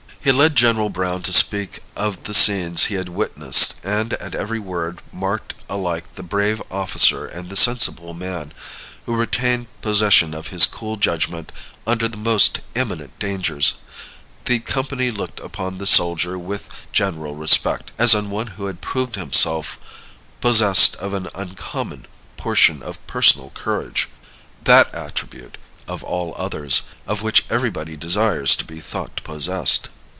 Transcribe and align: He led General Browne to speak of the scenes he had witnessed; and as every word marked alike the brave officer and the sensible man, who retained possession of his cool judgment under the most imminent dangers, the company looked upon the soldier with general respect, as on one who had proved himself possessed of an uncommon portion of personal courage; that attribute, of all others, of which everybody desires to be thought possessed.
He 0.23 0.31
led 0.31 0.55
General 0.55 0.89
Browne 0.89 1.23
to 1.23 1.33
speak 1.33 1.79
of 1.95 2.25
the 2.25 2.33
scenes 2.35 2.85
he 2.85 2.93
had 2.93 3.09
witnessed; 3.09 3.79
and 3.83 4.13
as 4.13 4.35
every 4.35 4.59
word 4.59 4.99
marked 5.11 5.55
alike 5.67 6.03
the 6.13 6.21
brave 6.21 6.61
officer 6.69 7.25
and 7.25 7.49
the 7.49 7.55
sensible 7.55 8.13
man, 8.13 8.53
who 9.07 9.15
retained 9.15 9.65
possession 9.81 10.35
of 10.35 10.49
his 10.49 10.67
cool 10.67 10.95
judgment 10.95 11.51
under 11.87 12.07
the 12.07 12.19
most 12.19 12.59
imminent 12.75 13.17
dangers, 13.17 13.77
the 14.45 14.59
company 14.59 15.09
looked 15.09 15.39
upon 15.39 15.79
the 15.79 15.87
soldier 15.87 16.37
with 16.37 16.69
general 16.93 17.33
respect, 17.33 17.91
as 17.97 18.13
on 18.13 18.29
one 18.29 18.45
who 18.61 18.67
had 18.67 18.79
proved 18.79 19.15
himself 19.15 19.79
possessed 20.39 20.95
of 20.97 21.15
an 21.15 21.29
uncommon 21.33 22.05
portion 22.37 22.83
of 22.83 23.03
personal 23.07 23.49
courage; 23.55 24.07
that 24.65 24.93
attribute, 24.93 25.57
of 25.87 26.03
all 26.03 26.35
others, 26.37 26.83
of 27.07 27.23
which 27.23 27.43
everybody 27.49 27.97
desires 27.97 28.55
to 28.55 28.63
be 28.63 28.79
thought 28.79 29.19
possessed. 29.23 29.89